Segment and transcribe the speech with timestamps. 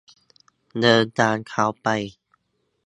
[0.81, 1.87] เดินตามเค้าไป